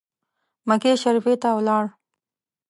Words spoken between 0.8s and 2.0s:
شریفي ته ولاړ.